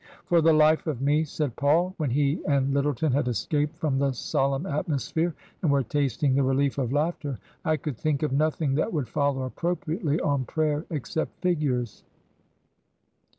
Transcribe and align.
"For 0.29 0.41
the 0.41 0.51
life 0.51 0.87
of 0.87 0.99
me," 0.99 1.23
said 1.25 1.55
Paul, 1.55 1.93
when 1.97 2.09
he 2.09 2.43
and 2.47 2.73
L)^eton 2.73 3.11
had 3.11 3.27
escaped 3.27 3.77
from 3.77 3.99
the 3.99 4.13
solemn 4.13 4.65
atmosphere 4.65 5.35
and 5.61 5.69
were 5.71 5.83
tasting 5.83 6.33
the 6.33 6.41
relief 6.41 6.79
of 6.79 6.91
laughter," 6.91 7.37
I 7.65 7.77
could 7.77 7.97
think 7.97 8.23
of 8.23 8.31
nothing 8.33 8.73
that 8.73 8.91
would 8.91 9.07
follow 9.07 9.43
appropriately 9.43 10.19
on 10.19 10.45
prayer 10.45 10.85
except 10.89 11.39
figures." 11.41 12.03